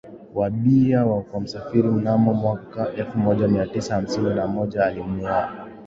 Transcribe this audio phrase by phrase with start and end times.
[0.33, 5.67] wa bia kwa wasafiri Mnamo mwaka elfu moja mia tisa hamsini na moja alimuoa